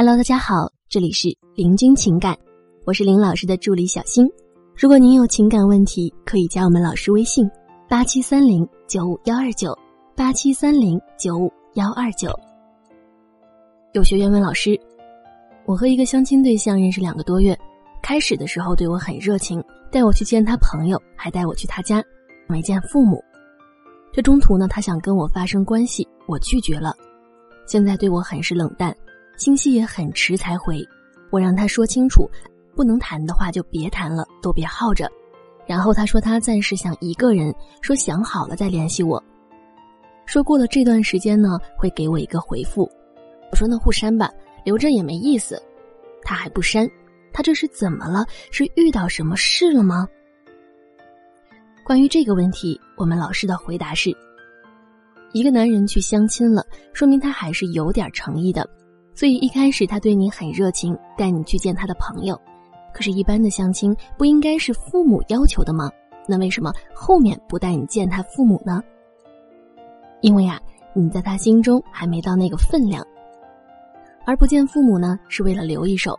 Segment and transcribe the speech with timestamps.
[0.00, 2.38] Hello，大家好，这里是林君情感，
[2.84, 4.30] 我是林老师的助理小新。
[4.76, 7.50] 如果您有情感问题，可以加我们老师微信：
[7.88, 9.76] 八七三零九五幺二九
[10.14, 12.30] 八七三零九五幺二九。
[13.92, 14.78] 有学员问老师
[15.66, 17.58] ：“我和一个相亲对象认识两个多月，
[18.00, 19.60] 开始的时候对我很热情，
[19.90, 22.00] 带我去见他朋友，还带我去他家，
[22.46, 23.20] 没见父母。
[24.12, 26.94] 这中途呢，他想跟我发生关系，我拒绝了。
[27.66, 28.96] 现在对我很是冷淡。”
[29.38, 30.84] 信息也很迟才回，
[31.30, 32.28] 我让他说清楚，
[32.74, 35.08] 不能谈的话就别谈了，都别耗着。
[35.64, 39.22] 然后他说他暂时想一个人，说想好了再联系我。
[40.26, 42.90] 说过了这段时间呢，会给我一个回复。
[43.50, 44.28] 我说那互删吧，
[44.64, 45.62] 留着也没意思。
[46.22, 46.86] 他还不删，
[47.32, 48.26] 他这是怎么了？
[48.50, 50.06] 是遇到什么事了吗？
[51.84, 54.10] 关于这个问题，我们老师的回答是：
[55.32, 58.68] 一个男人去相亲了，说明他还是有点诚意的。
[59.18, 62.40] 所以一开始他对你很热情，带你去见他的朋友。
[62.94, 65.90] 可是，一般的相亲不应该是父母要求的吗？
[66.28, 68.80] 那为什么后面不带你见他父母呢？
[70.20, 70.60] 因为啊，
[70.94, 73.04] 你在他心中还没到那个分量。
[74.24, 76.16] 而不见父母呢，是为了留一手，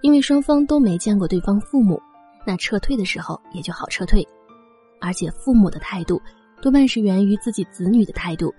[0.00, 2.02] 因为双方都没见过对方父母，
[2.44, 4.26] 那撤退的时候也就好撤退。
[5.00, 6.20] 而且父母的态度
[6.60, 8.52] 多半是源于自己子女的态度。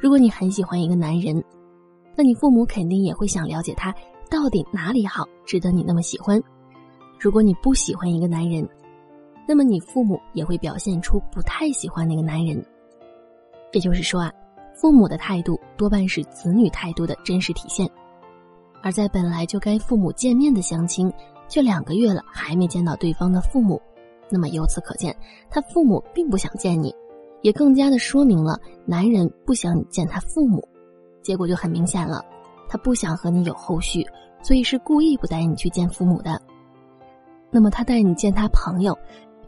[0.00, 1.44] 如果你很喜欢一个男人。
[2.20, 3.94] 那你父母肯定也会想了解他
[4.28, 6.38] 到底哪里好，值得你那么喜欢。
[7.18, 8.68] 如果你不喜欢一个男人，
[9.48, 12.62] 那么你父母也会表现出不太喜欢那个男人。
[13.72, 14.30] 也就是说啊，
[14.74, 17.90] 父母的态度多半是子女态度的真实体现。
[18.82, 21.10] 而在本来就该父母见面的相亲，
[21.48, 23.80] 却两个月了还没见到对方的父母，
[24.28, 25.16] 那么由此可见，
[25.48, 26.94] 他父母并不想见你，
[27.40, 30.62] 也更加的说明了男人不想你见他父母。
[31.22, 32.24] 结果就很明显了，
[32.68, 34.06] 他不想和你有后续，
[34.42, 36.40] 所以是故意不带你去见父母的。
[37.50, 38.96] 那么他带你见他朋友，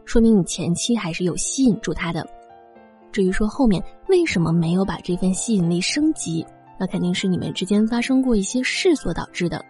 [0.05, 2.27] 说明你前期还是有吸引住他的。
[3.11, 6.45] 至于说后面为什么没有把这份吸引力升级，
[6.79, 9.63] 那肯定是你们之间发生过一些事所导致的。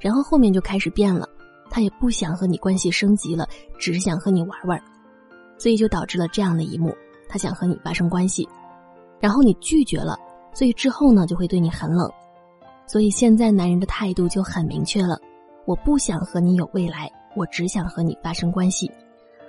[0.00, 1.28] 然后后面就开始变了，
[1.70, 3.46] 他也不想和你关系升级了，
[3.78, 4.82] 只是想和你玩玩，
[5.58, 6.94] 所以就导致了这样的一幕：
[7.28, 8.48] 他想和你发生关系，
[9.20, 10.18] 然后你拒绝了。
[10.54, 12.10] 所以之后呢，就会对你很冷。
[12.86, 15.18] 所以现在男人的态度就很明确了：
[15.66, 18.90] 我不想和你有未来，我只想和你发生关系。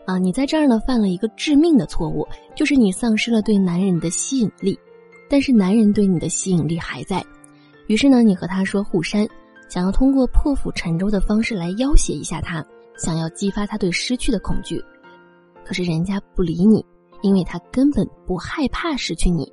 [0.06, 4.78] 啊，你在这儿呢犯了一个致命的错误，就是你丧失了对男人的吸引力，
[5.30, 7.24] 但是男人对你的吸引力还在。
[7.88, 9.28] 于是呢，你和他说互删，
[9.68, 12.66] 想要通过破釜沉舟的方式来要挟一下他，
[12.98, 14.84] 想要激发他对失去的恐惧。
[15.66, 16.86] 可是人家不理你，
[17.22, 19.52] 因为他根本不害怕失去你。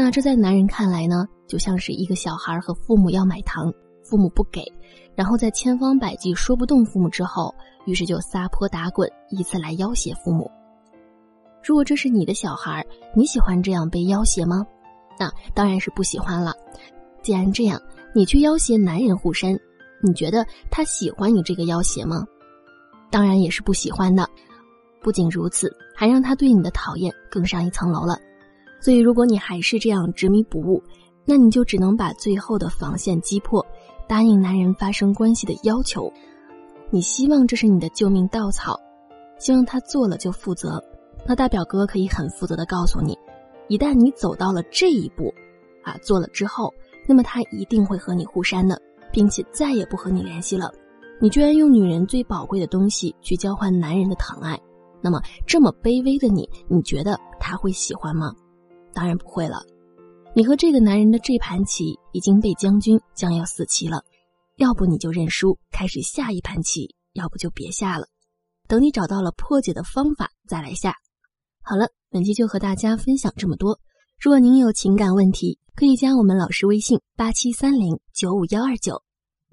[0.00, 4.62] 那这在男人看来呢，就像是一个小孩和父母要买糖，父母不给，
[5.16, 7.52] 然后在千方百计说不动父母之后，
[7.84, 10.48] 于是就撒泼打滚，以此来要挟父母。
[11.64, 14.64] 如果这是你的小孩，你喜欢这样被要挟吗？
[15.18, 16.54] 那当然是不喜欢了。
[17.20, 17.82] 既然这样，
[18.14, 19.58] 你去要挟男人护身，
[20.00, 22.24] 你觉得他喜欢你这个要挟吗？
[23.10, 24.24] 当然也是不喜欢的。
[25.02, 28.16] 不仅如此，还让他对你的讨厌更上一层楼了。
[28.80, 30.82] 所以，如果你还是这样执迷不悟，
[31.24, 33.64] 那你就只能把最后的防线击破，
[34.06, 36.10] 答应男人发生关系的要求。
[36.90, 38.78] 你希望这是你的救命稻草，
[39.38, 40.82] 希望他做了就负责。
[41.26, 43.18] 那大表哥可以很负责的告诉你，
[43.68, 45.34] 一旦你走到了这一步，
[45.84, 46.72] 啊，做了之后，
[47.06, 48.80] 那么他一定会和你互删的，
[49.12, 50.72] 并且再也不和你联系了。
[51.20, 54.58] 你居然用女人最宝贵的东西去交换男人的疼爱，
[55.02, 58.32] 那么这么卑微的你，你觉得他会喜欢吗？
[58.92, 59.64] 当然不会了，
[60.34, 64.02] 你和这个男人的这盘棋已经被将军将要死棋了，
[64.56, 68.06] 要不你就认输，开始下一盘棋；要不就别下了，
[68.66, 70.94] 等你找到了破解的方法再来下。
[71.62, 73.78] 好了，本期就和大家分享这么多。
[74.18, 79.02] 如果您有情感问题，可以加我们老师微信八七三零九五幺二九。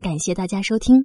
[0.01, 1.03] 感谢大家收听。